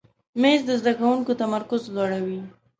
مېز 0.41 0.61
د 0.67 0.69
زده 0.81 0.93
کوونکي 0.99 1.33
تمرکز 1.41 1.81
لوړوي. 1.95 2.39